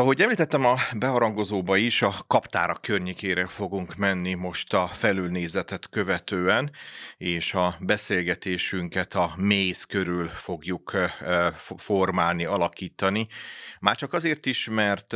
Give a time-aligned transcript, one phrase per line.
[0.00, 6.70] Ahogy említettem a beharangozóba is, a kaptára környékére fogunk menni most a felülnézetet követően,
[7.16, 10.96] és a beszélgetésünket a méz körül fogjuk
[11.76, 13.26] formálni, alakítani.
[13.80, 15.12] Már csak azért is, mert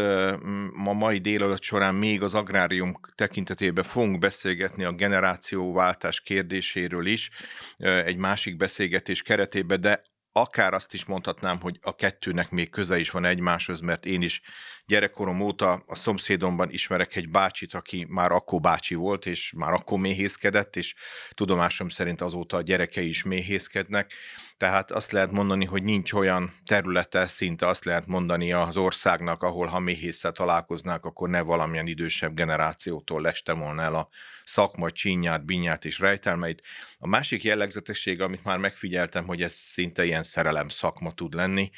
[0.72, 7.31] ma mai délelőtt során még az agrárium tekintetében fogunk beszélgetni a generációváltás kérdéséről is,
[7.76, 10.03] egy másik beszélgetés keretében, de
[10.41, 14.41] akár azt is mondhatnám, hogy a kettőnek még köze is van egymáshoz, mert én is
[14.89, 19.98] gyerekkorom óta a szomszédomban ismerek egy bácsit, aki már akkor bácsi volt, és már akkor
[19.98, 20.95] méhészkedett, és
[21.30, 24.12] tudomásom szerint azóta a gyerekei is méhészkednek.
[24.56, 29.66] Tehát azt lehet mondani, hogy nincs olyan területe, szinte azt lehet mondani az országnak, ahol
[29.66, 34.09] ha méhésszel találkoznák, akkor ne valamilyen idősebb generációtól leste volna el a
[34.45, 36.62] szakma, csinyát, binyát és rejtelmeit.
[36.98, 41.70] A másik jellegzetesség, amit már megfigyeltem, hogy ez szinte ilyen szerelem szakma tud lenni,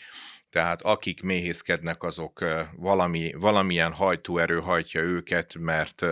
[0.51, 2.45] tehát akik méhészkednek, azok
[2.77, 6.05] valami, valamilyen hajtóerő hajtja őket, mert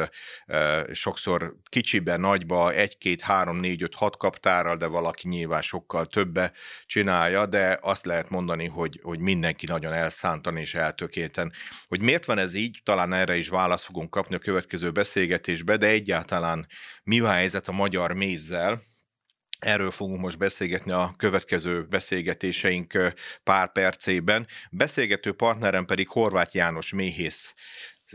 [0.93, 6.53] sokszor kicsibe, nagyba, egy, két, három, négy, öt, hat kaptárral, de valaki nyilván sokkal többe
[6.87, 11.53] csinálja, de azt lehet mondani, hogy, hogy mindenki nagyon elszántan és eltökélten.
[11.89, 15.87] Hogy miért van ez így, talán erre is választ fogunk kapni a következő beszélgetésbe, de
[15.87, 16.67] egyáltalán
[17.05, 18.83] mi a helyzet a magyar mézzel,
[19.59, 24.47] Erről fogunk most beszélgetni a következő beszélgetéseink pár percében.
[24.71, 27.55] Beszélgető partnerem pedig Horváth János méhész,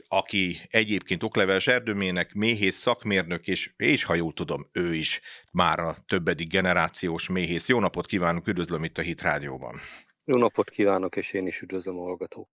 [0.07, 5.95] aki egyébként okleveles erdőmének méhész szakmérnök, és, és ha jól tudom, ő is már a
[6.07, 7.67] többedik generációs méhész.
[7.67, 9.79] Jó napot kívánok, üdvözlöm itt a Hit Rádióban.
[10.25, 12.49] Jó napot kívánok, és én is üdvözlöm a hallgatót.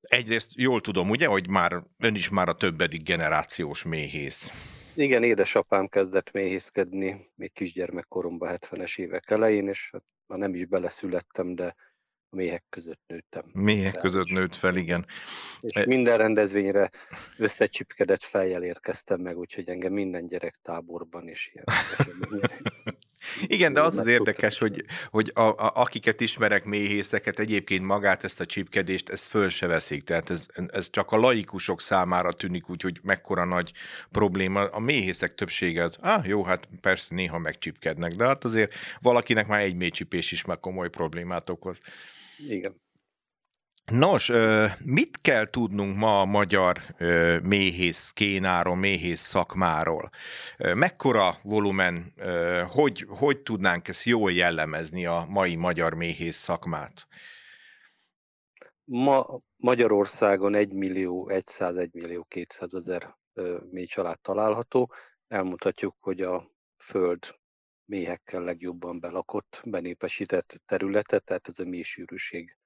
[0.00, 4.50] Egyrészt jól tudom, ugye, hogy már ön is már a többedik generációs méhész.
[4.94, 11.54] Igen, édesapám kezdett méhészkedni még kisgyermekkoromban, 70-es évek elején, és hát már nem is beleszülettem,
[11.54, 11.74] de
[12.30, 13.44] a méhek között nőttem.
[13.52, 15.06] Méhek között nőtt fel, igen.
[15.60, 16.90] És e- minden rendezvényre
[17.36, 21.66] összecsipkedett fejjel érkeztem meg, úgyhogy engem minden gyerek táborban is ilyen
[23.46, 28.40] Igen, de az az érdekes, hogy, hogy a, a, akiket ismerek méhészeket, egyébként magát ezt
[28.40, 30.04] a csipkedést, ezt föl se veszik.
[30.04, 33.72] Tehát ez, ez csak a laikusok számára tűnik úgy, hogy mekkora nagy
[34.10, 34.64] probléma.
[34.64, 39.60] A méhészek többsége az, ah, jó, hát persze néha megcsipkednek, de hát azért valakinek már
[39.60, 41.80] egy mélycsipés is már komoly problémát okoz.
[42.48, 42.80] Igen.
[43.90, 44.30] Nos,
[44.84, 46.82] mit kell tudnunk ma a magyar
[47.42, 50.10] méhész kénáról, méhész szakmáról?
[50.56, 52.12] Mekkora volumen,
[52.68, 57.06] hogy, hogy tudnánk ezt jól jellemezni a mai magyar méhész szakmát?
[58.84, 63.16] Ma Magyarországon 1 millió 101 millió 200 ezer
[63.70, 64.92] mély család található.
[65.28, 67.38] Elmutatjuk, hogy a föld
[67.84, 72.56] méhekkel legjobban belakott, benépesített területet, tehát ez a mély sűrűség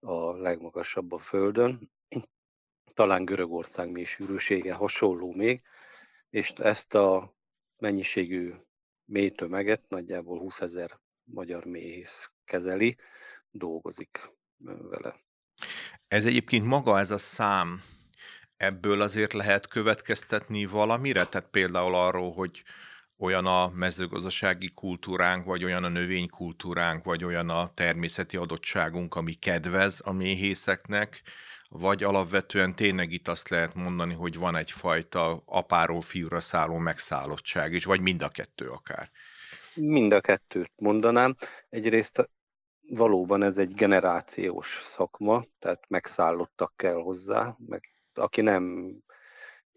[0.00, 1.90] a legmagasabb a Földön.
[2.94, 5.62] Talán Görögország mély sűrűsége hasonló még,
[6.30, 7.34] és ezt a
[7.78, 8.52] mennyiségű
[9.04, 12.96] mély tömeget nagyjából 20 ezer magyar méhész kezeli,
[13.50, 14.32] dolgozik
[14.64, 15.16] vele.
[16.08, 17.82] Ez egyébként maga ez a szám,
[18.56, 21.26] ebből azért lehet következtetni valamire?
[21.26, 22.62] Tehát például arról, hogy
[23.20, 30.00] olyan a mezőgazdasági kultúránk, vagy olyan a növénykultúránk, vagy olyan a természeti adottságunk, ami kedvez
[30.04, 31.22] a méhészeknek,
[31.68, 37.84] vagy alapvetően tényleg itt azt lehet mondani, hogy van egyfajta apáról fiúra szálló megszállottság is,
[37.84, 39.10] vagy mind a kettő akár?
[39.74, 41.34] Mind a kettőt mondanám.
[41.68, 42.30] Egyrészt
[42.88, 47.82] valóban ez egy generációs szakma, tehát megszállottak kell hozzá, meg
[48.14, 48.94] aki nem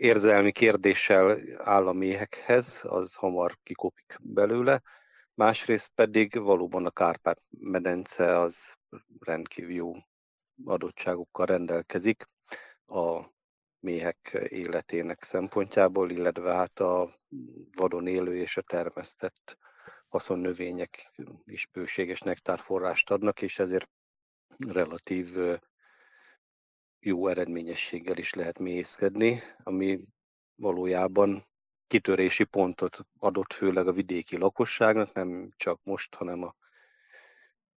[0.04, 4.82] érzelmi kérdéssel áll a méhekhez, az hamar kikopik belőle.
[5.34, 8.74] Másrészt pedig valóban a Kárpát-medence az
[9.20, 9.94] rendkívül jó
[10.66, 12.26] adottságokkal rendelkezik
[12.86, 13.26] a
[13.80, 17.10] méhek életének szempontjából, illetve hát a
[17.76, 19.58] vadon élő és a termesztett
[20.08, 21.12] haszonnövények
[21.46, 23.90] is bőséges nektárforrást adnak, és ezért
[24.68, 25.38] relatív
[27.04, 30.00] jó eredményességgel is lehet mélyszkedni, ami
[30.56, 31.44] valójában
[31.88, 36.56] kitörési pontot adott főleg a vidéki lakosságnak, nem csak most, hanem a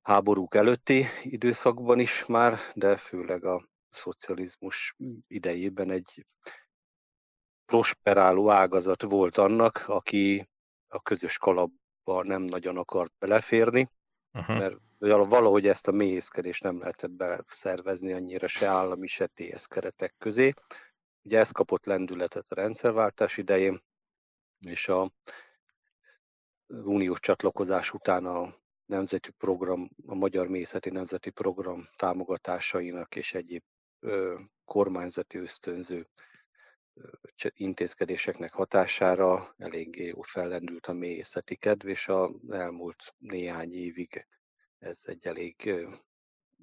[0.02, 4.96] háborúk előtti időszakban is már, de főleg a szocializmus
[5.26, 6.26] idejében egy
[7.64, 10.48] prosperáló ágazat volt annak, aki
[10.88, 13.90] a közös kalapba nem nagyon akart beleférni,
[14.36, 14.58] uh-huh.
[14.58, 14.76] mert
[15.28, 20.52] valahogy ezt a méhészkedést nem lehetett beszervezni annyira se állami, se TS keretek közé.
[21.22, 23.78] Ugye ez kapott lendületet a rendszerváltás idején,
[24.60, 25.12] és a
[26.66, 28.54] uniós csatlakozás után a
[28.86, 33.62] nemzeti program, a Magyar Mészeti Nemzeti Program támogatásainak és egyéb
[34.64, 36.08] kormányzati ösztönző
[37.54, 44.26] intézkedéseknek hatására eléggé fellendült a mélyészeti kedv, és az elmúlt néhány évig
[44.78, 45.74] ez egy elég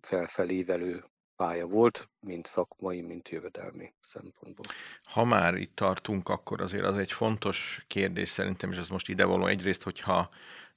[0.01, 1.03] felfelévelő
[1.35, 4.65] pálya volt, mint szakmai, mint jövedelmi szempontból.
[5.03, 9.45] Ha már itt tartunk, akkor azért az egy fontos kérdés szerintem, és ez most idevaló
[9.45, 10.29] egyrészt, hogyha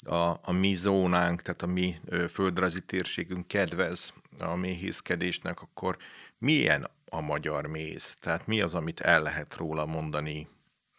[0.05, 5.97] a, a mi zónánk, tehát a mi földrajzi térségünk kedvez a méhészkedésnek, akkor
[6.39, 8.15] milyen a magyar méz?
[8.21, 10.49] Tehát mi az, amit el lehet róla mondani,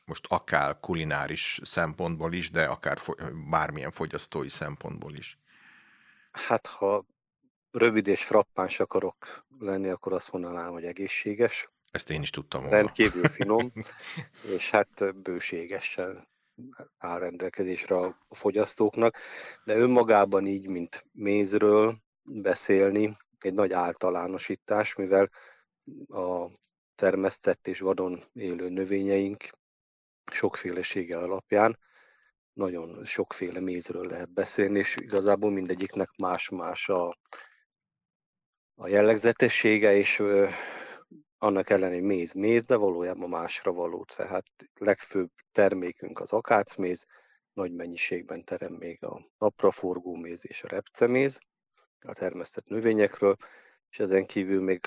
[0.05, 2.97] most akár kulináris szempontból is, de akár
[3.49, 5.37] bármilyen fogyasztói szempontból is?
[6.31, 7.05] Hát, ha
[7.71, 11.69] rövid és frappáns akarok lenni, akkor azt mondanám, hogy egészséges.
[11.91, 12.75] Ezt én is tudtam volna.
[12.75, 13.73] Rendkívül finom,
[14.55, 16.27] és hát bőségesen
[16.97, 19.17] áll rendelkezésre a fogyasztóknak,
[19.63, 25.29] de önmagában így, mint mézről beszélni, egy nagy általánosítás, mivel
[26.07, 26.47] a
[26.95, 29.43] termesztett és vadon élő növényeink
[30.31, 31.77] sokfélesége alapján
[32.57, 37.17] nagyon sokféle mézről lehet beszélni, és igazából mindegyiknek más-más a,
[38.79, 40.23] a jellegzetessége, és
[41.37, 44.05] annak ellenére méz méz, de valójában másra való.
[44.15, 47.05] Tehát legfőbb termékünk az akácméz,
[47.53, 51.39] nagy mennyiségben terem még a napraforgó méz és a repceméz
[51.99, 53.35] a termesztett növényekről,
[53.89, 54.79] és ezen kívül még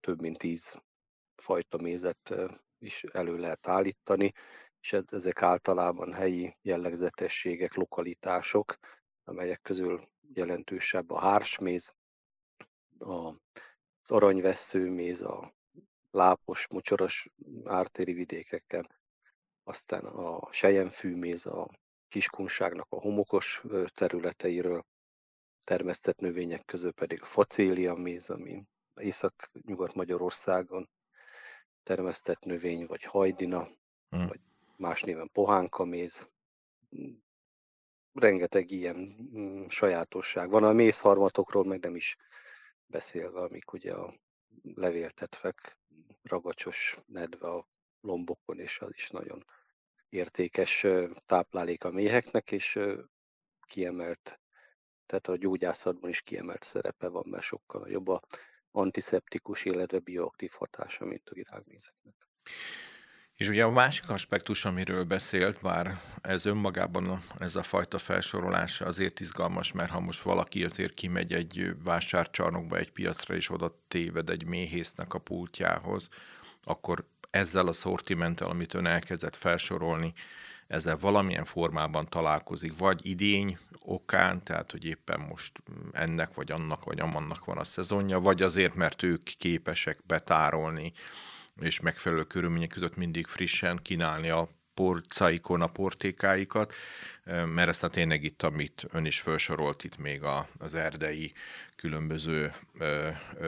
[0.00, 0.74] több mint tíz
[1.36, 2.34] fajta mézet
[2.78, 4.32] is elő lehet állítani,
[4.80, 8.76] és ezek általában helyi jellegzetességek, lokalitások,
[9.24, 11.96] amelyek közül jelentősebb a hársméz,
[12.98, 15.54] az aranyvesszőméz, a
[16.10, 17.28] lápos, mocsoros
[17.64, 18.96] ártéri vidékeken,
[19.64, 21.70] aztán a sejemfűméz a
[22.08, 23.62] kiskunságnak a homokos
[23.94, 24.84] területeiről,
[25.64, 28.64] termesztett növények közül pedig a facélia méz, ami
[29.00, 30.88] Észak-Nyugat-Magyarországon
[31.82, 33.68] termesztett növény, vagy hajdina,
[34.08, 34.26] hmm.
[34.26, 34.40] vagy
[34.76, 36.28] más néven pohánka méz.
[38.12, 40.64] Rengeteg ilyen mm, sajátosság van.
[40.64, 42.16] A mézharmatokról meg nem is
[42.88, 44.14] beszélve, amik ugye a
[44.62, 45.78] levéltetvek,
[46.22, 47.68] ragacsos nedve a
[48.00, 49.44] lombokon, és az is nagyon
[50.08, 50.86] értékes
[51.26, 52.78] táplálék a méheknek, és
[53.66, 54.40] kiemelt,
[55.06, 58.22] tehát a gyógyászatban is kiemelt szerepe van, mert sokkal jobb a
[58.70, 62.28] antiszeptikus, illetve bioaktív hatása, mint a virágmézeknek.
[63.38, 69.20] És ugye a másik aspektus, amiről beszélt, bár ez önmagában ez a fajta felsorolása azért
[69.20, 74.46] izgalmas, mert ha most valaki azért kimegy egy vásárcsarnokba, egy piacra, és oda téved egy
[74.46, 76.08] méhésznek a pultjához,
[76.62, 80.12] akkor ezzel a szortimenttel, amit ön elkezdett felsorolni,
[80.66, 85.52] ezzel valamilyen formában találkozik, vagy idény okán, tehát hogy éppen most
[85.92, 90.92] ennek, vagy annak, vagy amannak van a szezonja, vagy azért, mert ők képesek betárolni
[91.60, 96.74] és megfelelő körülmények között mindig frissen kínálni a porcaikon a portékáikat,
[97.24, 101.32] mert aztán tényleg itt, amit ön is felsorolt itt még a, az erdei
[101.76, 102.52] különböző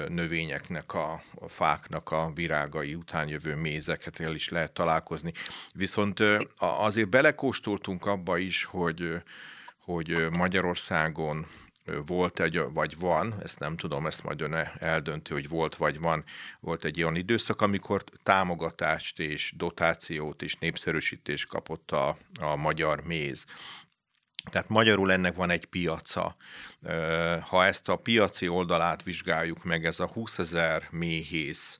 [0.08, 5.32] növényeknek, a, a fáknak a virágai után jövő mézeket el is lehet találkozni.
[5.74, 6.20] Viszont
[6.56, 9.22] azért belekóstoltunk abba is, hogy
[9.84, 11.46] hogy Magyarországon
[12.06, 16.24] volt egy, vagy van, ezt nem tudom, ezt majd ön eldönti, hogy volt vagy van,
[16.60, 23.44] volt egy olyan időszak, amikor támogatást és dotációt és népszerűsítést kapott a, a magyar méz.
[24.50, 26.36] Tehát magyarul ennek van egy piaca.
[27.40, 31.78] Ha ezt a piaci oldalát vizsgáljuk meg, ez a 20 ezer méhész,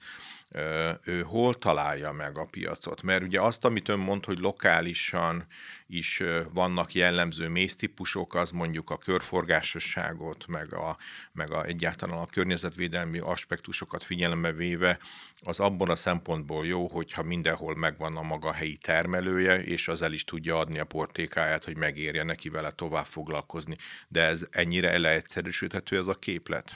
[1.05, 3.03] ő hol találja meg a piacot.
[3.03, 5.47] Mert ugye azt, amit ön mond, hogy lokálisan
[5.87, 10.97] is vannak jellemző méztípusok, az mondjuk a körforgásosságot, meg, a,
[11.33, 14.99] meg a, egyáltalán a környezetvédelmi aspektusokat figyelembe véve,
[15.43, 20.13] az abban a szempontból jó, hogyha mindenhol megvan a maga helyi termelője, és az el
[20.13, 23.77] is tudja adni a portékáját, hogy megérje neki vele tovább foglalkozni.
[24.09, 26.75] De ez ennyire leegyszerűsíthető ez a képlet?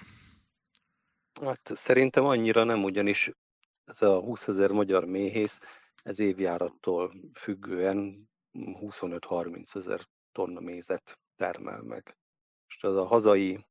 [1.43, 3.31] Hát szerintem annyira nem, ugyanis
[3.85, 5.61] ez a 20 ezer magyar méhész,
[6.03, 10.01] ez évjárattól függően 25-30 ezer
[10.33, 12.17] tonna mézet termel meg.
[12.65, 13.67] Most az a hazai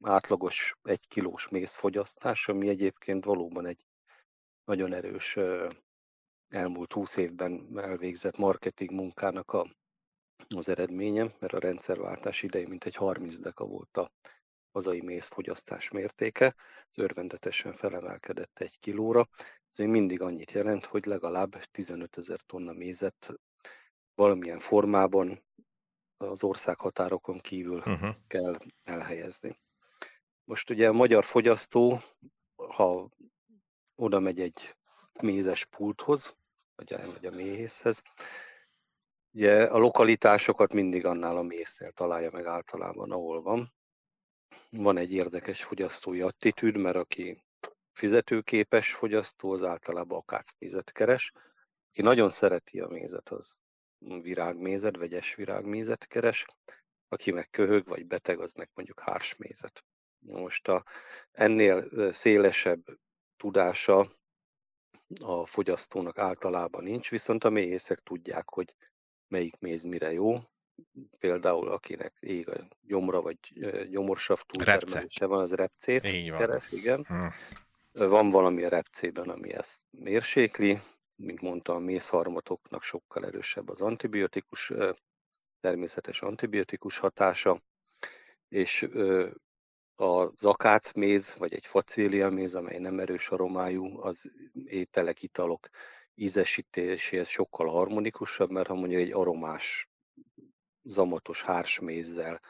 [0.00, 3.84] átlagos egy kilós mézfogyasztás, ami egyébként valóban egy
[4.64, 5.38] nagyon erős
[6.48, 9.66] elmúlt 20 évben elvégzett marketing munkának a,
[10.48, 14.12] az eredménye, mert a rendszerváltás idején mintegy 30 deka volt a
[14.72, 16.54] hazai mézfogyasztás mértéke,
[16.96, 19.28] örvendetesen felemelkedett egy kilóra.
[19.70, 23.34] Ez még mindig annyit jelent, hogy legalább 15 ezer tonna mézet
[24.14, 25.44] valamilyen formában
[26.16, 28.14] az ország határokon kívül uh-huh.
[28.26, 29.58] kell elhelyezni.
[30.44, 32.00] Most ugye a magyar fogyasztó,
[32.56, 33.08] ha
[33.94, 34.76] oda megy egy
[35.22, 36.36] mézes pulthoz,
[36.74, 38.02] vagy a, vagy a méhészhez.
[39.30, 43.72] Ugye a lokalitásokat mindig annál a mésznél találja meg általában, ahol van.
[44.70, 47.42] Van egy érdekes fogyasztói attitűd, mert aki
[47.98, 51.32] fizetőképes fogyasztó, az általában akácmézet keres.
[51.88, 53.60] Aki nagyon szereti a mézet, az
[53.98, 56.46] virágmézet, vegyes virágmézet keres.
[57.08, 59.84] Aki meg köhög vagy beteg, az meg mondjuk hársmézet.
[60.18, 60.84] Most a,
[61.32, 62.84] ennél szélesebb
[63.36, 64.06] tudása
[65.20, 68.74] a fogyasztónak általában nincs, viszont a méhészek tudják, hogy
[69.28, 70.34] melyik méz mire jó.
[71.18, 73.38] Például akinek ég a gyomra, vagy
[73.90, 76.02] gyomorsav túltermelése van, az repcét
[76.36, 77.04] keres, igen.
[77.04, 77.26] Hm.
[77.98, 80.78] Van valami a repcében, ami ezt mérsékli.
[81.16, 84.72] Mint mondtam, a mézharmatoknak sokkal erősebb az antibiotikus,
[85.60, 87.62] természetes antibiotikus hatása,
[88.48, 88.88] és
[89.94, 94.32] az akácméz, vagy egy facéliaméz, amely nem erős aromájú, az
[94.64, 95.68] ételek, italok
[96.14, 99.88] ízesítéséhez sokkal harmonikusabb, mert ha mondjuk egy aromás,
[100.82, 102.40] zamatos hársmézzel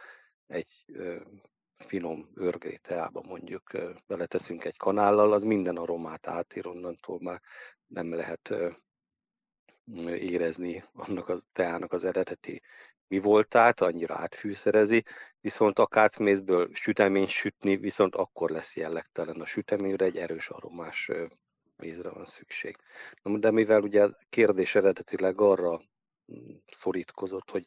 [0.47, 0.85] egy
[1.79, 7.41] finom örgéteába mondjuk ö, beleteszünk egy kanállal, az minden aromát átír, onnantól már
[7.87, 8.55] nem lehet
[10.07, 12.63] érezni annak a teának az eredeti
[13.09, 15.05] mi voltát, annyira átfűszerezi,
[15.41, 21.11] viszont a kácmézből sütemény sütni, viszont akkor lesz jellegtelen a süteményre, egy erős aromás
[21.77, 22.77] vízre van szükség.
[23.23, 25.81] De mivel ugye a kérdés eredetileg arra
[26.67, 27.65] szorítkozott, hogy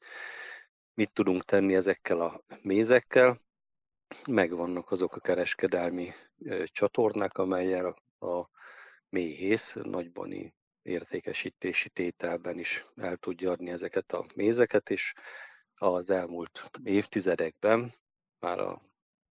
[0.94, 3.42] mit tudunk tenni ezekkel a mézekkel,
[4.28, 6.12] megvannak azok a kereskedelmi
[6.66, 8.50] csatornák, amelyel a
[9.10, 15.14] méhész nagybani értékesítési tételben is el tudja adni ezeket a mézeket, és
[15.74, 17.92] az elmúlt évtizedekben,
[18.40, 18.82] már a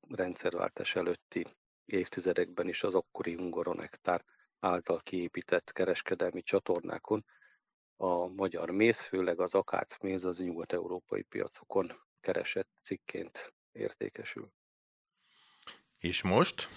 [0.09, 1.45] rendszerváltás előtti
[1.85, 4.25] évtizedekben is az akkori Ungoronektár
[4.59, 7.25] által kiépített kereskedelmi csatornákon
[7.97, 14.51] a magyar méz, főleg az akácméz az nyugat-európai piacokon keresett cikként értékesül.
[15.99, 16.67] És most,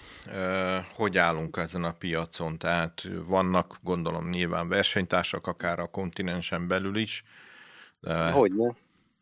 [0.95, 2.57] hogy állunk ezen a piacon?
[2.57, 7.23] Tehát vannak, gondolom, nyilván versenytársak, akár a kontinensen belül is.
[7.99, 8.75] De, Hogyne.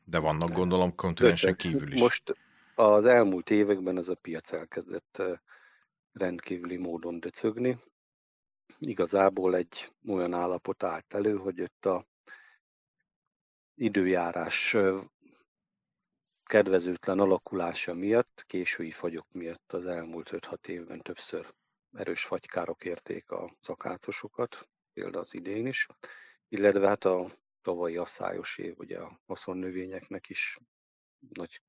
[0.04, 2.00] De vannak, gondolom, kontinensen kívül is.
[2.00, 2.36] Most
[2.76, 5.22] az elmúlt években ez a piac elkezdett
[6.14, 7.78] rendkívüli módon döcögni.
[8.80, 12.06] Igazából egy olyan állapot állt elő, hogy itt a
[13.76, 14.76] időjárás
[16.50, 21.54] kedvezőtlen alakulása miatt, késői fagyok miatt az elmúlt 5-6 évben többször
[21.94, 25.88] erős fagykárok érték a zakácosokat, például az idén is,
[26.48, 30.58] illetve hát a tavalyi asszályos év, ugye a haszonnövényeknek is
[31.20, 31.62] nagy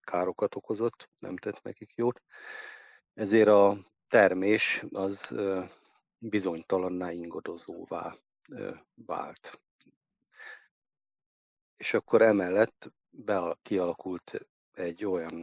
[0.00, 2.22] károkat okozott, nem tett nekik jót.
[3.14, 3.76] Ezért a
[4.08, 5.34] termés az
[6.18, 8.16] bizonytalanná ingadozóvá
[8.94, 9.60] vált.
[11.76, 15.42] És akkor emellett be, kialakult egy olyan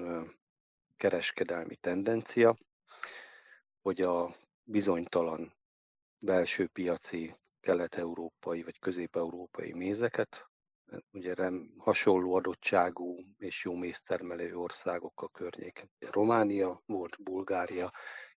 [0.98, 2.56] kereskedelmi tendencia,
[3.82, 5.54] hogy a bizonytalan
[6.20, 10.50] belső piaci kelet-európai vagy közép-európai mézeket,
[11.12, 15.92] ugye rem, hasonló adottságú és jó méztermelő országok a környéken.
[16.00, 17.90] Románia volt, Bulgária,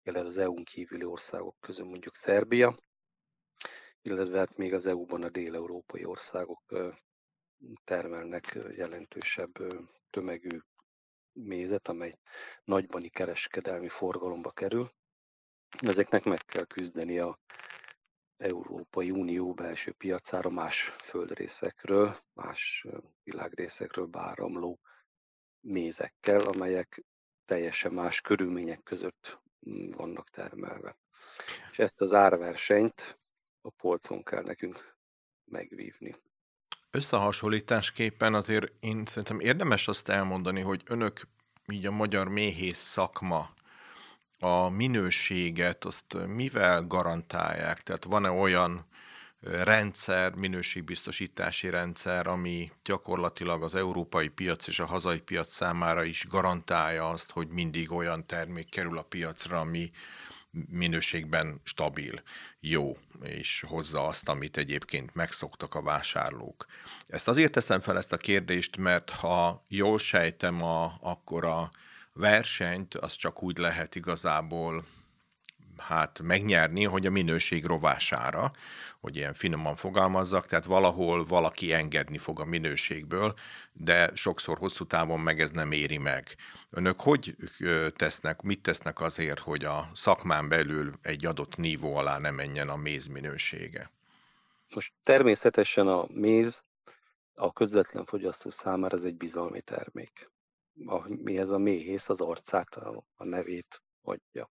[0.03, 2.77] illetve az EU-n kívüli országok közül mondjuk Szerbia,
[4.03, 6.63] illetve hát még az EU-ban a dél-európai országok
[7.85, 9.53] termelnek jelentősebb
[10.11, 10.59] tömegű
[11.33, 12.19] mézet, amely
[12.65, 14.91] nagybani kereskedelmi forgalomba kerül.
[15.79, 17.39] Ezeknek meg kell küzdeni a
[18.37, 22.87] Európai Unió belső piacára más földrészekről, más
[23.23, 24.81] világrészekről báramló
[25.61, 27.05] mézekkel, amelyek
[27.45, 30.97] teljesen más körülmények között mm, vannak termelve.
[31.71, 33.19] És ezt az árversenyt
[33.61, 34.97] a polcon kell nekünk
[35.45, 36.15] megvívni.
[36.97, 41.21] Összehasonlításképpen azért én szerintem érdemes azt elmondani, hogy önök
[41.73, 43.51] így a magyar méhész szakma
[44.39, 47.83] a minőséget azt mivel garantálják?
[47.83, 48.87] Tehát van-e olyan
[49.41, 57.09] rendszer, minőségbiztosítási rendszer, ami gyakorlatilag az európai piac és a hazai piac számára is garantálja
[57.09, 59.91] azt, hogy mindig olyan termék kerül a piacra, ami
[60.69, 62.23] minőségben stabil,
[62.61, 66.67] jó, és hozza azt, amit egyébként megszoktak a vásárlók.
[67.07, 71.71] Ezt azért teszem fel ezt a kérdést, mert ha jól sejtem, a, akkor a
[72.13, 74.85] versenyt az csak úgy lehet igazából
[75.79, 78.53] hát megnyerni, hogy a minőség rovására,
[79.01, 83.35] hogy ilyen finoman fogalmazzak, tehát valahol valaki engedni fog a minőségből,
[83.73, 86.37] de sokszor hosszú távon meg ez nem éri meg.
[86.71, 87.37] Önök hogy
[87.97, 92.77] tesznek, mit tesznek azért, hogy a szakmán belül egy adott nívó alá ne menjen a
[92.77, 93.91] méz minősége?
[94.75, 96.65] Most természetesen a méz
[97.35, 100.31] a közvetlen fogyasztó számára ez egy bizalmi termék.
[100.87, 104.51] A, mihez a méhész az arcát, a, a nevét adja.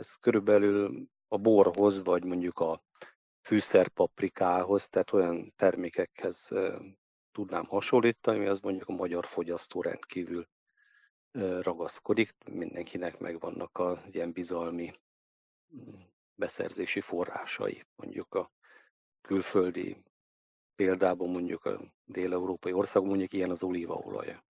[0.00, 2.82] Ez körülbelül a borhoz, vagy mondjuk a
[3.40, 6.52] fűszerpaprikához, tehát olyan termékekhez
[7.32, 10.46] tudnám hasonlítani, ami az mondjuk a magyar fogyasztó rendkívül
[11.60, 12.30] ragaszkodik.
[12.50, 14.92] Mindenkinek megvannak az ilyen bizalmi
[15.74, 16.00] mm,
[16.34, 18.52] beszerzési forrásai, mondjuk a
[19.20, 20.04] külföldi
[20.74, 24.40] példában mondjuk a dél-európai országban mondjuk ilyen az olívaolaj,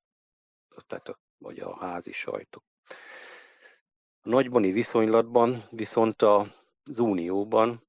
[0.86, 2.69] tehát a, vagy a házi sajtok.
[4.22, 7.86] A nagybani viszonylatban viszont az Unióban,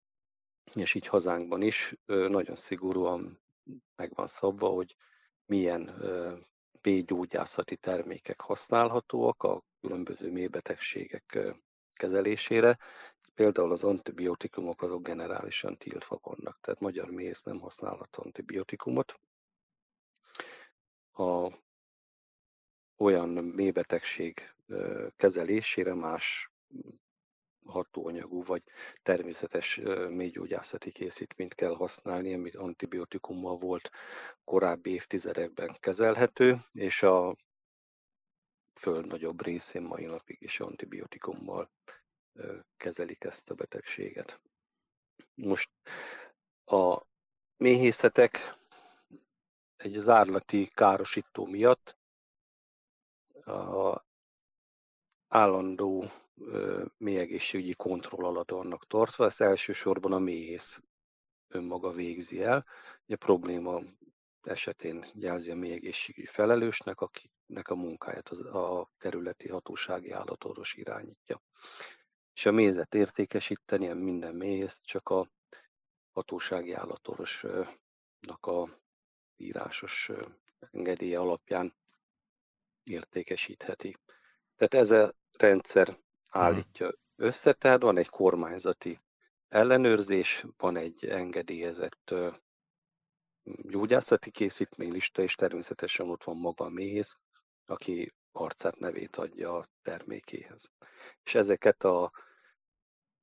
[0.75, 3.41] és így hazánkban is nagyon szigorúan
[3.95, 4.95] meg van szabva, hogy
[5.45, 5.91] milyen
[6.81, 11.39] B-gyógyászati termékek használhatóak a különböző mélybetegségek
[11.93, 12.77] kezelésére.
[13.33, 19.19] Például az antibiotikumok azok generálisan tiltva vannak, tehát magyar méz nem használhat antibiotikumot.
[21.11, 21.47] A
[23.01, 24.53] olyan mélybetegség
[25.17, 26.51] kezelésére más
[27.65, 28.63] hatóanyagú vagy
[29.03, 29.75] természetes
[30.09, 33.89] mélygyógyászati készítményt kell használni, amit antibiotikummal volt
[34.43, 37.35] korábbi évtizedekben kezelhető, és a
[38.73, 41.71] föld nagyobb részén mai napig is antibiotikummal
[42.77, 44.41] kezelik ezt a betegséget.
[45.35, 45.69] Most
[46.65, 47.01] a
[47.57, 48.37] méhészetek
[49.77, 51.99] egy zárlati károsító miatt
[53.51, 54.05] a
[55.27, 56.05] állandó
[56.97, 60.81] mélyegészségügyi kontroll alatt vannak tartva, ezt elsősorban a méhész
[61.47, 62.65] önmaga végzi el.
[63.07, 63.81] A probléma
[64.41, 71.41] esetén jelzi a mélyegészségügyi felelősnek, akinek a munkáját az, a területi hatósági állatorvos irányítja.
[72.33, 75.29] És a mézet értékesíteni minden méhész csak a
[76.11, 78.69] hatósági állatorvosnak a
[79.37, 80.11] írásos
[80.71, 81.79] engedélye alapján
[82.83, 83.97] értékesítheti.
[84.55, 85.97] Tehát ez a rendszer
[86.29, 88.99] állítja össze, tehát van egy kormányzati
[89.47, 92.13] ellenőrzés, van egy engedélyezett
[93.43, 97.17] gyógyászati készítménylista, és természetesen ott van maga a méhész,
[97.65, 100.71] aki arcát, nevét adja a termékéhez.
[101.23, 102.11] És ezeket a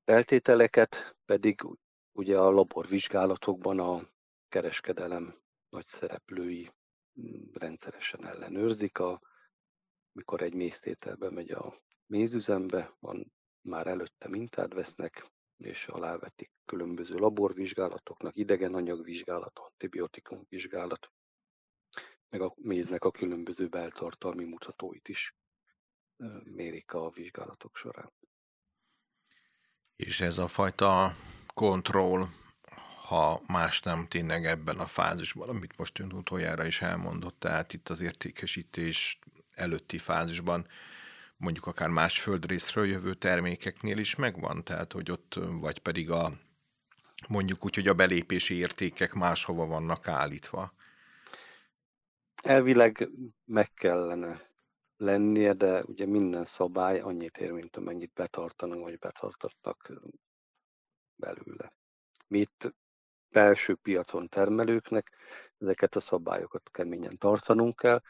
[0.05, 1.61] feltételeket pedig
[2.13, 4.01] ugye a laborvizsgálatokban a
[4.49, 5.35] kereskedelem
[5.69, 6.71] nagy szereplői
[7.53, 8.99] rendszeresen ellenőrzik.
[8.99, 9.21] A,
[10.19, 11.75] mikor egy méztételbe megy a
[12.07, 15.27] mézüzembe, van már előtte mintát vesznek,
[15.57, 21.13] és alávetik különböző laborvizsgálatoknak, idegen anyagvizsgálat, antibiotikum vizsgálat,
[22.29, 25.37] meg a méznek a különböző beltartalmi mutatóit is
[26.45, 28.13] mérik a vizsgálatok során.
[29.97, 31.15] És ez a fajta
[31.55, 32.27] kontroll,
[33.09, 37.89] ha más nem tényleg ebben a fázisban, amit most ön utoljára is elmondott, tehát itt
[37.89, 39.19] az értékesítés
[39.59, 40.67] előtti fázisban,
[41.37, 46.33] mondjuk akár más földrészről jövő termékeknél is megvan, tehát hogy ott, vagy pedig a
[47.29, 50.73] mondjuk úgy, hogy a belépési értékek máshova vannak állítva.
[52.43, 53.09] Elvileg
[53.45, 54.41] meg kellene
[54.97, 59.93] lennie, de ugye minden szabály annyit ér, mint amennyit betartanak, vagy betartatnak
[61.17, 61.73] belőle.
[62.27, 62.75] Mi itt
[63.29, 65.13] belső piacon termelőknek
[65.59, 68.01] ezeket a szabályokat keményen tartanunk kell,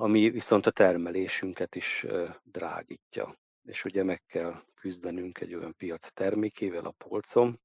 [0.00, 2.06] ami viszont a termelésünket is
[2.44, 3.34] drágítja.
[3.62, 7.60] És ugye meg kell küzdenünk egy olyan piac termékével a polcon,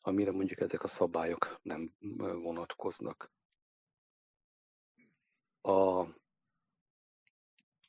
[0.00, 1.84] amire mondjuk ezek a szabályok nem
[2.42, 3.32] vonatkoznak.
[5.62, 6.06] A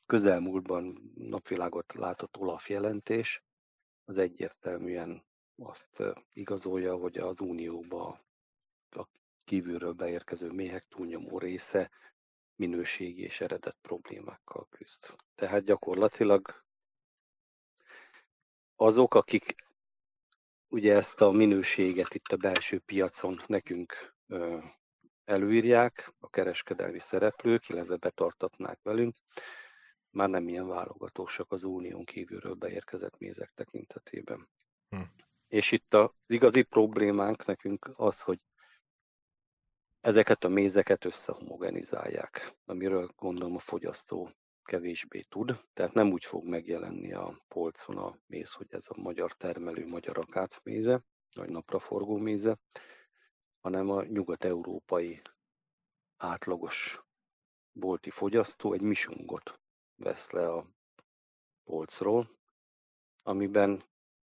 [0.06, 3.42] közelmúltban napvilágot látott Olaf jelentés
[4.04, 5.24] az egyértelműen
[5.56, 6.02] azt
[6.32, 8.20] igazolja, hogy az Unióba
[8.90, 9.06] a
[9.44, 11.90] kívülről beérkező méhek túlnyomó része
[12.60, 15.14] minőségi és eredet problémákkal küzd.
[15.34, 16.64] Tehát gyakorlatilag
[18.76, 19.54] azok, akik
[20.68, 24.14] ugye ezt a minőséget itt a belső piacon nekünk
[25.24, 29.14] előírják, a kereskedelmi szereplők, illetve betartatnák velünk,
[30.10, 34.48] már nem ilyen válogatósak az unión kívülről beérkezett mézek tekintetében.
[34.88, 35.00] Hm.
[35.48, 38.38] És itt az igazi problémánk nekünk az, hogy
[40.00, 44.30] ezeket a mézeket összehomogenizálják, amiről gondolom a fogyasztó
[44.62, 49.32] kevésbé tud, tehát nem úgy fog megjelenni a polcon a méz, hogy ez a magyar
[49.32, 52.58] termelő magyar akácméze, vagy napraforgó méze,
[53.60, 55.20] hanem a nyugat-európai
[56.16, 57.04] átlagos
[57.72, 59.60] bolti fogyasztó egy misungot
[59.96, 60.66] vesz le a
[61.64, 62.28] polcról,
[63.22, 63.82] amiben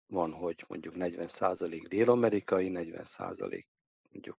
[0.07, 3.65] van, hogy mondjuk 40% dél-amerikai, 40%
[4.11, 4.39] mondjuk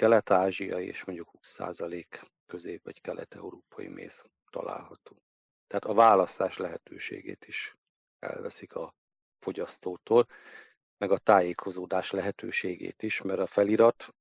[0.00, 5.22] kelet-ázsiai, és mondjuk 20% közép- vagy kelet-európai méz található.
[5.66, 7.76] Tehát a választás lehetőségét is
[8.18, 8.94] elveszik a
[9.38, 10.26] fogyasztótól,
[10.98, 14.14] meg a tájékozódás lehetőségét is, mert a felirat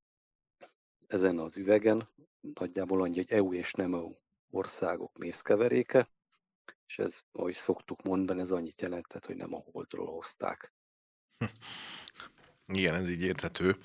[1.07, 4.13] ezen az üvegen nagyjából annyi, hogy EU és nem EU
[4.49, 6.09] országok mézkeveréke,
[6.85, 10.73] és ez, ahogy szoktuk mondani, ez annyit jelentett, hogy nem a holdról hozták.
[12.79, 13.75] Igen, ez így érthető.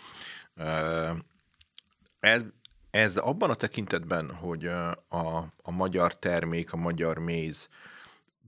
[2.25, 2.43] Ez,
[2.91, 4.67] ez abban a tekintetben, hogy
[5.09, 7.69] a, a magyar termék, a magyar méz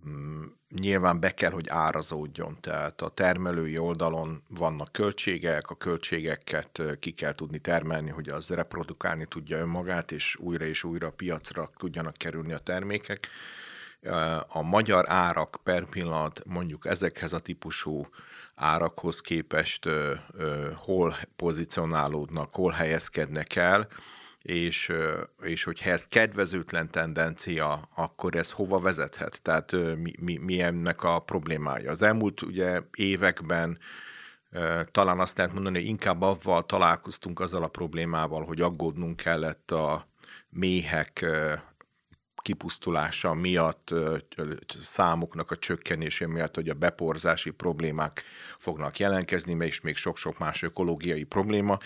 [0.08, 2.56] mm, nyilván be kell, hogy árazódjon.
[2.60, 9.26] Tehát a termelői oldalon vannak költségek, a költségeket ki kell tudni termelni, hogy az reprodukálni
[9.26, 13.28] tudja önmagát, és újra és újra piacra tudjanak kerülni a termékek.
[14.48, 18.06] A magyar árak per pillanat mondjuk ezekhez a típusú
[18.54, 19.88] árakhoz képest
[20.74, 23.88] hol pozicionálódnak, hol helyezkednek el,
[24.42, 24.92] és,
[25.42, 29.40] és hogyha ez kedvezőtlen tendencia, akkor ez hova vezethet?
[29.42, 31.90] Tehát mi, mi, mi ennek a problémája?
[31.90, 33.78] Az elmúlt ugye években
[34.90, 40.06] talán azt lehet mondani, hogy inkább avval találkoztunk azzal a problémával, hogy aggódnunk kellett a
[40.48, 41.26] méhek
[42.46, 43.94] kipusztulása miatt,
[44.78, 48.22] számuknak a csökkenése miatt, hogy a beporzási problémák
[48.58, 51.78] fognak jelentkezni, és még sok-sok más ökológiai probléma,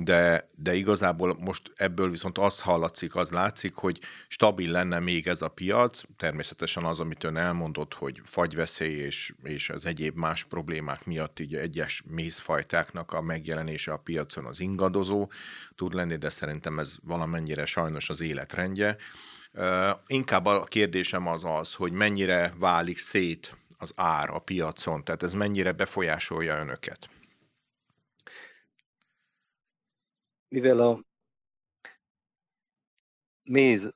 [0.00, 5.42] de, de igazából most ebből viszont azt hallatszik, az látszik, hogy stabil lenne még ez
[5.42, 11.04] a piac, természetesen az, amit ön elmondott, hogy fagyveszély és, és az egyéb más problémák
[11.04, 15.30] miatt így egyes mézfajtáknak a megjelenése a piacon az ingadozó
[15.74, 18.96] tud lenni, de szerintem ez valamennyire sajnos az életrendje.
[20.06, 25.32] Inkább a kérdésem az az, hogy mennyire válik szét az ár a piacon, tehát ez
[25.32, 27.08] mennyire befolyásolja önöket?
[30.48, 31.00] Mivel a
[33.42, 33.94] méz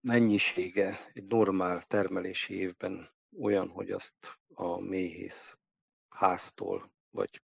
[0.00, 5.56] mennyisége egy normál termelési évben olyan, hogy azt a méhész
[6.08, 7.42] háztól vagy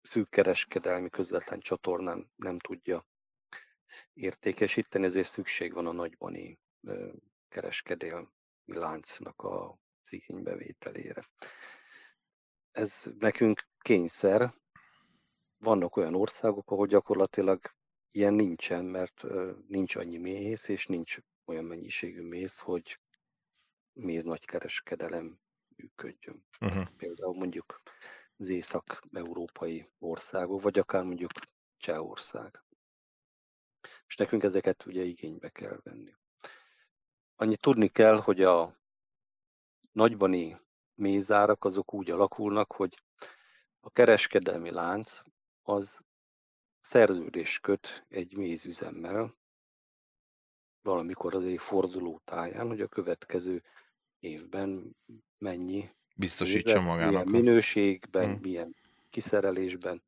[0.00, 3.06] szűk kereskedelmi közvetlen csatornán nem tudja
[4.14, 6.58] értékesíteni, ezért szükség van a nagybani
[7.48, 8.26] kereskedelmi
[8.64, 9.78] láncnak a
[10.10, 11.24] igénybevételére.
[12.70, 14.52] Ez nekünk kényszer.
[15.58, 17.60] Vannak olyan országok, ahol gyakorlatilag
[18.10, 19.24] ilyen nincsen, mert
[19.68, 23.00] nincs annyi méhész, és nincs olyan mennyiségű méz, hogy
[23.92, 25.38] méz nagy kereskedelem
[25.76, 26.46] működjön.
[26.60, 26.86] Uh-huh.
[26.96, 27.80] Például mondjuk
[28.36, 31.30] az észak-európai országok, vagy akár mondjuk
[31.76, 32.62] Csehország
[34.06, 36.14] és nekünk ezeket ugye igénybe kell venni.
[37.36, 38.80] Annyit tudni kell, hogy a
[39.92, 40.56] nagybani
[40.94, 43.02] mézárak azok úgy alakulnak, hogy
[43.80, 45.22] a kereskedelmi lánc
[45.62, 46.00] az
[46.80, 49.34] szerződés köt egy mézüzemmel
[50.82, 53.62] valamikor az év forduló táján, hogy a következő
[54.18, 54.96] évben
[55.38, 57.24] mennyi biztosítsa magának.
[57.24, 58.38] Milyen minőségben, hmm.
[58.40, 58.76] milyen
[59.10, 60.02] kiszerelésben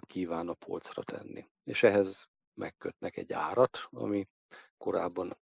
[0.00, 1.46] kíván a polcra tenni.
[1.64, 4.28] És ehhez megkötnek egy árat, ami
[4.76, 5.38] korábban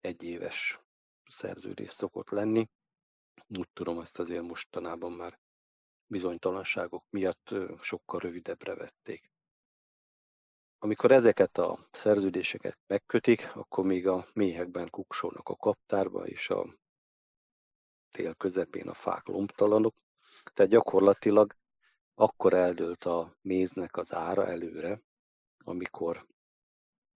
[0.00, 0.80] egy éves
[1.24, 2.68] szerződés szokott lenni.
[3.58, 5.38] Úgy tudom, ezt azért mostanában már
[6.06, 9.30] bizonytalanságok miatt sokkal rövidebbre vették.
[10.78, 16.74] Amikor ezeket a szerződéseket megkötik, akkor még a méhekben kuksolnak a kaptárba, és a
[18.10, 19.94] tél közepén a fák lombtalanok.
[20.52, 21.56] Tehát gyakorlatilag
[22.14, 25.02] akkor eldőlt a méznek az ára előre,
[25.64, 26.26] amikor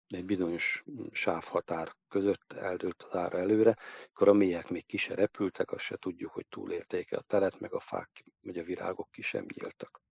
[0.09, 3.77] egy bizonyos sávhatár között eldőlt az ára előre,
[4.12, 7.73] akkor a mélyek még ki se repültek, azt se tudjuk, hogy túlértéke a telet, meg
[7.73, 10.03] a fák, vagy a virágok ki sem nyíltak.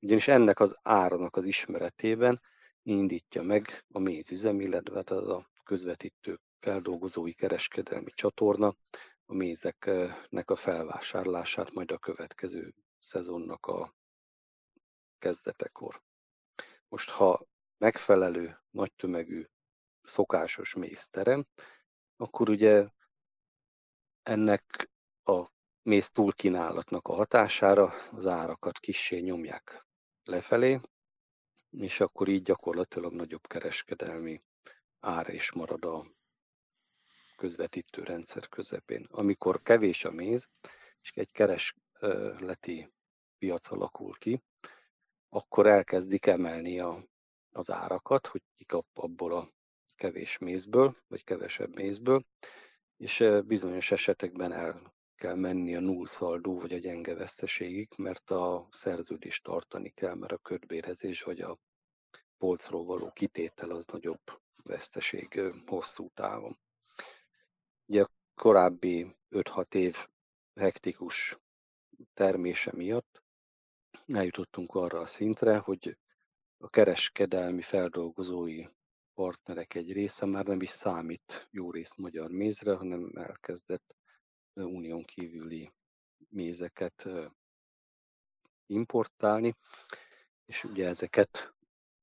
[0.00, 2.40] Ugyanis ennek az áranak az ismeretében
[2.82, 8.76] indítja meg a mézüzem, illetve hát az a közvetítő feldolgozói kereskedelmi csatorna
[9.26, 13.94] a mézeknek a felvásárlását majd a következő szezonnak a
[15.18, 16.02] kezdetekor.
[16.88, 17.46] Most, ha
[17.78, 19.44] megfelelő, nagy tömegű,
[20.02, 21.46] szokásos mézterem,
[22.16, 22.88] akkor ugye
[24.22, 24.90] ennek
[25.24, 25.46] a
[25.82, 29.86] méz túlkínálatnak a hatására az árakat kissé nyomják
[30.24, 30.80] lefelé,
[31.70, 34.42] és akkor így gyakorlatilag nagyobb kereskedelmi
[35.00, 36.06] ára is marad a
[37.36, 39.06] közvetítő rendszer közepén.
[39.10, 40.48] Amikor kevés a méz,
[41.00, 42.92] és egy keresleti
[43.38, 44.42] piac alakul ki,
[45.28, 47.04] akkor elkezdik emelni a,
[47.58, 49.52] az árakat, hogy kikap abból a
[49.96, 52.24] kevés mézből, vagy kevesebb mézből,
[52.96, 58.66] és bizonyos esetekben el kell menni a null szaldó vagy a gyenge veszteségig, mert a
[58.70, 61.58] szerződést tartani kell, mert a kötbérezés vagy a
[62.36, 64.20] polcról való kitétel az nagyobb
[64.64, 66.58] veszteség hosszú távon.
[67.86, 69.96] Ugye a korábbi 5-6 év
[70.54, 71.38] hektikus
[72.14, 73.22] termése miatt
[74.06, 75.96] eljutottunk arra a szintre, hogy
[76.60, 78.64] a kereskedelmi feldolgozói
[79.14, 83.94] partnerek egy része már nem is számít jó rész magyar mézre, hanem elkezdett
[84.54, 85.72] unión kívüli
[86.28, 87.08] mézeket
[88.66, 89.54] importálni,
[90.44, 91.54] és ugye ezeket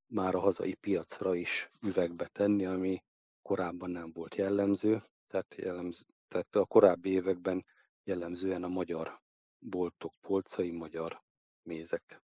[0.08, 3.04] már a hazai piacra is üvegbe tenni, ami
[3.42, 7.66] korábban nem volt jellemző, tehát, jellemző, tehát a korábbi években
[8.04, 9.22] jellemzően a magyar
[9.60, 11.24] boltok polcai magyar
[11.62, 12.24] mézek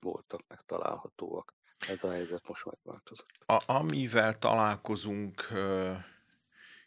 [0.00, 1.54] voltak megtalálhatóak.
[1.88, 3.28] Ez a helyzet most megváltozott.
[3.46, 5.48] A, amivel találkozunk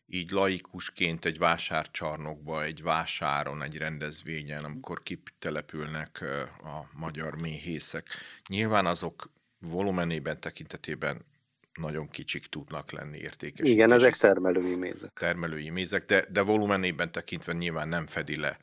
[0.05, 6.21] így laikusként egy vásárcsarnokba, egy vásáron, egy rendezvényen, amikor kitelepülnek
[6.63, 8.07] a magyar méhészek.
[8.47, 11.25] Nyilván azok volumenében, tekintetében
[11.79, 13.69] nagyon kicsik tudnak lenni értékes.
[13.69, 15.11] Igen, ezek termelői mézek.
[15.13, 18.57] Termelői mézek, de, de volumenében tekintve nyilván nem fedi le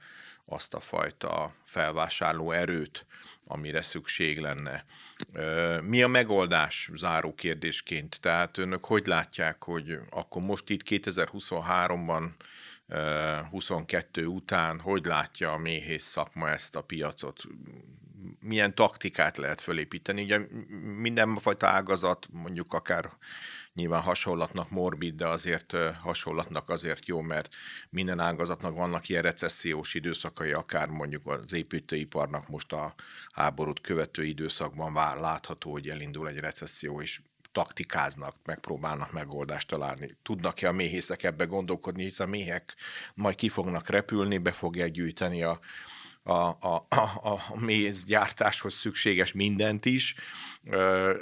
[0.46, 3.06] azt a fajta felvásárló erőt,
[3.44, 4.85] amire szükség lenne.
[5.80, 8.20] Mi a megoldás záró kérdésként?
[8.20, 12.30] Tehát önök hogy látják, hogy akkor most itt 2023-ban
[13.50, 17.42] 22 után hogy látja a méhész szakma ezt a piacot?
[18.40, 20.22] Milyen taktikát lehet fölépíteni?
[20.22, 20.40] Ugye
[21.00, 23.11] mindenfajta ágazat, mondjuk akár
[23.76, 27.54] nyilván hasonlatnak morbid, de azért hasonlatnak azért jó, mert
[27.90, 32.94] minden ágazatnak vannak ilyen recessziós időszakai, akár mondjuk az építőiparnak most a
[33.32, 37.20] háborút követő időszakban vár, látható, hogy elindul egy recesszió, és
[37.52, 40.16] taktikáznak, megpróbálnak megoldást találni.
[40.22, 42.74] Tudnak-e a méhészek ebbe gondolkodni, hiszen a méhek
[43.14, 45.60] majd ki fognak repülni, be fogják gyűjteni a,
[46.26, 50.14] a, a, a, a mézgyártáshoz szükséges mindent is.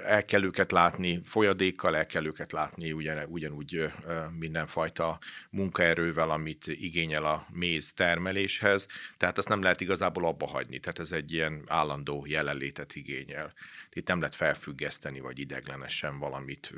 [0.07, 3.93] El kell őket látni folyadékkal, el kell őket látni ugyan, ugyanúgy
[4.39, 5.19] mindenfajta
[5.51, 8.87] munkaerővel, amit igényel a méz termeléshez.
[9.17, 10.79] Tehát azt nem lehet igazából abba hagyni.
[10.79, 13.53] Tehát ez egy ilyen állandó jelenlétet igényel.
[13.91, 16.73] Itt nem lehet felfüggeszteni, vagy ideglenesen valamit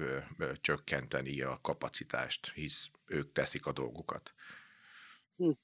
[0.61, 4.35] csökkenteni a kapacitást, hisz ők teszik a dolgukat.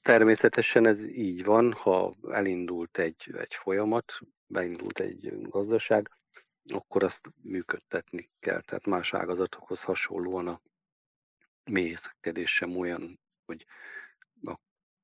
[0.01, 6.11] Természetesen ez így van, ha elindult egy, egy folyamat, beindult egy gazdaság,
[6.73, 8.61] akkor azt működtetni kell.
[8.61, 10.61] Tehát más ágazatokhoz hasonlóan a
[11.63, 13.65] mélyszkedés sem olyan, hogy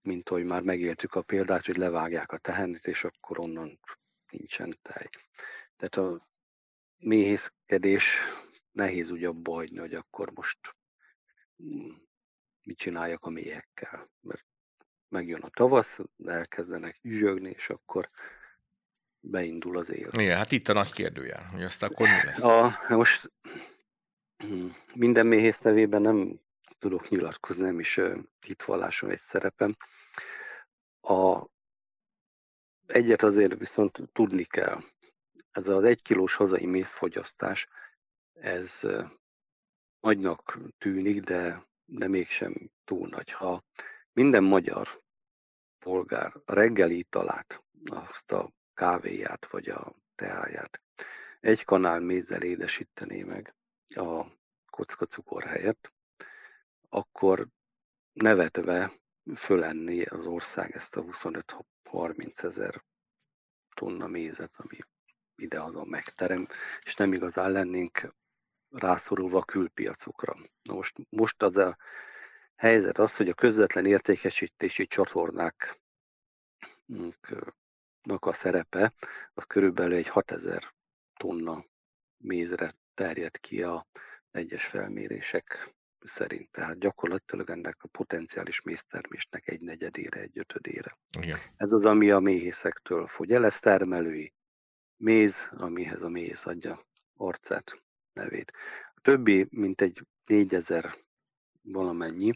[0.02, 3.80] mint ahogy már megéltük a példát, hogy levágják a tehenit, és akkor onnan
[4.32, 5.10] nincsen tej.
[5.76, 6.28] Tehát a
[6.98, 8.18] méhészkedés
[8.72, 10.60] nehéz úgy abba hogy akkor most
[11.64, 11.92] mm,
[12.64, 14.46] mit csináljak a méhekkel, mert
[15.10, 18.10] megjön a tavasz, elkezdenek ügyögni, és akkor
[19.19, 20.10] beindul az él.
[20.12, 22.43] Igen, hát itt a nagy kérdőjel, hogy azt akkor mi lesz?
[22.43, 23.32] A, most
[24.38, 26.39] hmm, minden méhész nevében nem
[26.80, 28.00] tudok nyilatkozni, nem is
[28.39, 29.76] hitvallásom egy szerepem.
[31.02, 31.45] A,
[32.86, 34.84] egyet azért viszont tudni kell.
[35.52, 37.67] Ez az egy kilós hazai mézfogyasztás,
[38.34, 38.88] ez
[40.00, 43.32] nagynak tűnik, de, de mégsem túl nagy.
[43.32, 43.63] Ha
[44.13, 45.02] minden magyar
[45.80, 50.82] polgár a reggeli italát, azt a kávéját vagy a teáját
[51.39, 53.56] egy kanál mézzel édesítené meg
[53.88, 54.26] a
[54.69, 55.93] kocka cukor helyett,
[56.89, 57.48] akkor
[58.13, 59.00] nevetve
[59.36, 62.84] fölenné az ország ezt a 25-30 ezer
[63.76, 64.78] tonna mézet, ami
[65.36, 66.48] idehaza megterem,
[66.82, 68.15] és nem igazán lennénk
[68.69, 70.38] rászorulva a külpiacokra.
[70.62, 71.78] Na most, most az a
[72.60, 75.78] helyzet az, hogy a közvetlen értékesítési csatornáknak
[78.19, 78.93] a szerepe
[79.34, 80.74] az körülbelül egy 6000
[81.19, 81.65] tonna
[82.17, 83.88] mézre terjed ki a
[84.32, 86.52] egyes felmérések szerint.
[86.52, 90.98] Tehát gyakorlatilag ennek a potenciális méztermésnek egy negyedére, egy ötödére.
[91.19, 91.38] Igen.
[91.56, 94.34] Ez az, ami a méhészektől fogy el, ez termelői
[94.98, 98.54] méz, amihez a méhész adja arcát, nevét.
[98.95, 101.08] A többi, mint egy 4000
[101.62, 102.34] valamennyi,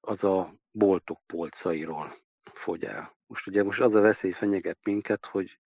[0.00, 2.14] az a boltok polcairól
[2.52, 3.16] fogy el.
[3.26, 5.58] Most ugye most az a veszély fenyeget minket, hogy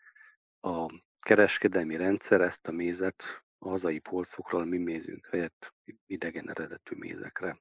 [0.60, 5.74] a kereskedelmi rendszer ezt a mézet a hazai polcokról mi mézünk helyett
[6.06, 7.60] idegen eredetű mézekre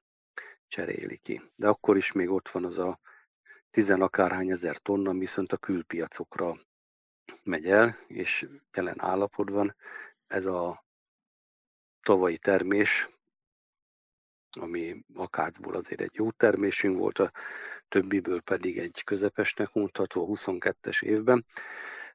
[0.66, 1.42] cseréli ki.
[1.54, 3.00] De akkor is még ott van az a
[3.70, 6.58] tizenakárhány ezer tonna, viszont a külpiacokra
[7.42, 9.76] megy el, és jelen állapotban
[10.26, 10.84] ez a
[12.02, 13.08] tavalyi termés,
[14.58, 17.32] ami akácból azért egy jó termésünk volt, a
[17.88, 21.46] többiből pedig egy közepesnek a 22-es évben.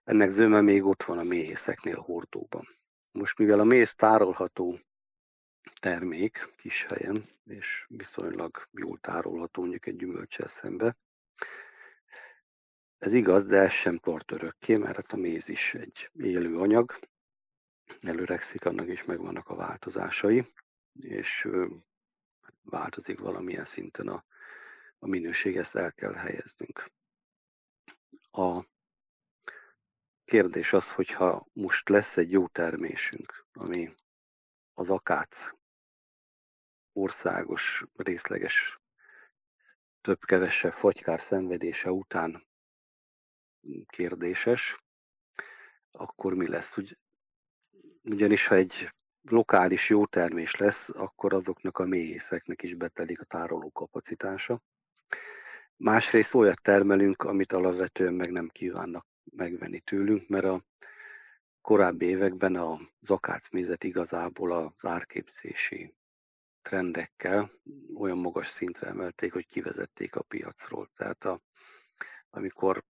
[0.03, 2.67] Ennek zöme még ott van a méhészeknél hordóban.
[3.11, 4.79] Most mivel a méz tárolható
[5.81, 10.97] termék kis helyen, és viszonylag jól tárolható mondjuk egy gyümölcsel szembe,
[12.97, 16.93] ez igaz, de ez sem tart örökké, mert hát a méz is egy élő anyag,
[17.99, 20.53] előregszik, annak is megvannak a változásai,
[21.01, 21.47] és
[22.63, 24.25] változik valamilyen szinten a,
[24.99, 26.91] a minőség, ezt el kell helyeznünk.
[28.31, 28.65] A
[30.25, 33.93] kérdés az, hogyha most lesz egy jó termésünk, ami
[34.73, 35.51] az akác
[36.93, 38.79] országos, részleges,
[40.01, 42.47] több-kevesebb fagykár szenvedése után
[43.87, 44.83] kérdéses,
[45.91, 46.77] akkor mi lesz?
[46.77, 46.97] Ugy,
[48.03, 48.93] ugyanis, ha egy
[49.29, 54.61] lokális jó termés lesz, akkor azoknak a méhészeknek is betelik a tároló kapacitása.
[55.77, 60.65] Másrészt olyat termelünk, amit alapvetően meg nem kívánnak megvenni tőlünk, mert a
[61.61, 65.95] korábbi években a zakácmézet igazából az árképzési
[66.61, 67.51] trendekkel
[67.95, 70.89] olyan magas szintre emelték, hogy kivezették a piacról.
[70.95, 71.41] Tehát a,
[72.29, 72.83] amikor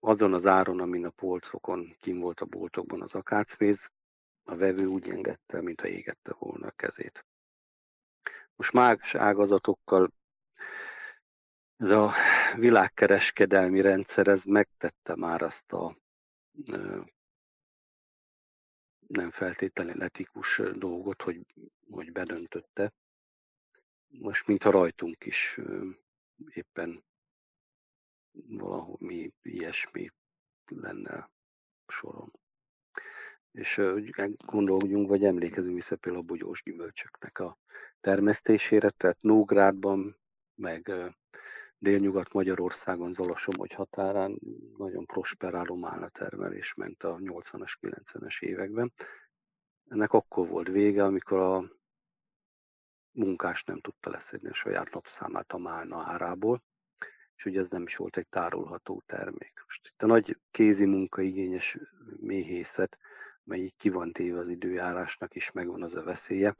[0.00, 3.90] azon az áron, amin a polcokon kim volt a boltokban az akácméz,
[4.44, 7.26] a vevő úgy engedte, mintha égette volna a kezét.
[8.56, 10.12] Most más ágazatokkal
[11.76, 12.12] ez a
[12.56, 15.96] világkereskedelmi rendszer, ez megtette már azt a
[19.06, 21.46] nem feltétlenül etikus dolgot, hogy,
[21.90, 22.92] hogy bedöntötte.
[24.06, 25.58] Most mintha rajtunk is
[26.48, 27.04] éppen
[28.32, 30.10] valami ilyesmi
[30.66, 31.30] lenne
[31.86, 32.32] soron.
[33.52, 33.80] És
[34.46, 37.58] gondoljunk, vagy emlékezünk vissza például a bogyós gyümölcsöknek a
[38.00, 40.20] termesztésére, tehát Nógrádban,
[40.54, 40.92] meg
[41.78, 44.38] délnyugat Magyarországon, Zalasomogy határán
[44.76, 48.92] nagyon prosperáló málna termelés ment a 80-as, 90-es években.
[49.88, 51.64] Ennek akkor volt vége, amikor a
[53.12, 56.62] munkás nem tudta leszedni a saját napszámát a málna árából,
[57.36, 59.62] és ugye ez nem is volt egy tárolható termék.
[59.64, 61.78] Most itt a nagy kézi munkaigényes
[62.16, 62.98] méhészet,
[63.50, 66.56] mely így ki van téve az időjárásnak is megvan az a veszélye,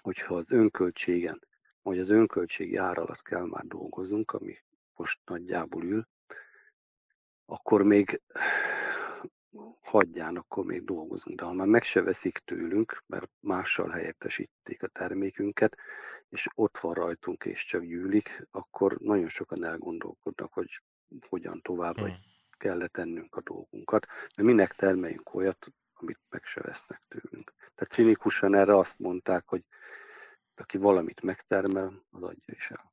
[0.00, 1.46] hogyha az önköltségen,
[1.82, 4.56] vagy az önköltségi ár alatt kell már dolgozunk, ami
[4.94, 6.08] most nagyjából ül,
[7.46, 8.22] akkor még
[9.80, 11.38] hagyján, akkor még dolgozunk.
[11.38, 15.76] De ha már meg se veszik tőlünk, mert mással helyettesítik a termékünket,
[16.28, 20.82] és ott van rajtunk, és csak gyűlik, akkor nagyon sokan elgondolkodnak, hogy
[21.28, 22.22] hogyan tovább, vagy hmm.
[22.50, 24.06] kell tennünk a dolgunkat.
[24.06, 27.52] Mert minek termeljünk olyat, amit meg se vesznek tőlünk.
[27.58, 29.64] Tehát cinikusan erre azt mondták, hogy
[30.56, 32.92] aki valamit megtermel, az adja is el.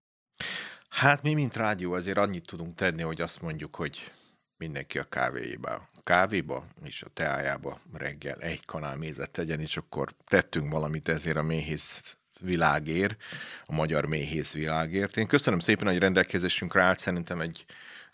[0.89, 4.11] Hát mi, mint rádió, azért annyit tudunk tenni, hogy azt mondjuk, hogy
[4.57, 10.09] mindenki a kávéjébe, a kávéba és a teájába reggel egy kanál mézet tegyen, és akkor
[10.25, 13.15] tettünk valamit ezért a méhész világért,
[13.65, 15.17] a magyar méhész világért.
[15.17, 17.65] Én köszönöm szépen, hogy rendelkezésünkre állt, szerintem egy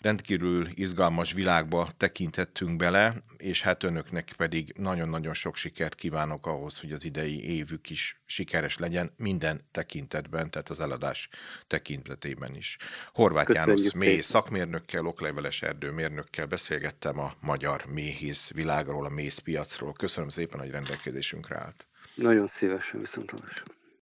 [0.06, 6.91] rendkívül izgalmas világba tekintettünk bele, és hát önöknek pedig nagyon-nagyon sok sikert kívánok ahhoz, hogy
[6.91, 11.30] az idei évük is sikeres legyen minden tekintetben, tehát az eladás
[11.68, 12.78] tekintetében is.
[13.13, 19.94] Horváth Köszönjük János mély szakmérnökkel, okleveles erdőmérnökkel beszélgettem a magyar méhész világról, a mézpiacról.
[19.94, 21.86] Köszönöm szépen, hogy rendelkezésünkre állt.
[22.15, 23.75] Nagyon szívesen, viszontlátásra.